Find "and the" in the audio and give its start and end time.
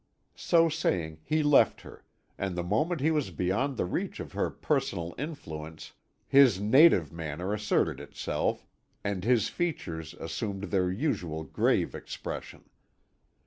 2.35-2.63